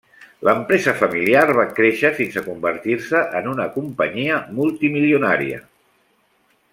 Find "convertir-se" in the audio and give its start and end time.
2.47-3.21